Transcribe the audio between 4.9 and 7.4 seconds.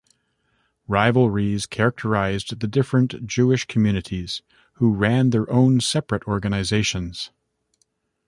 ran their own separate organizations.